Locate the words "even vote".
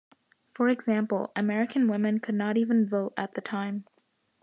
2.57-3.13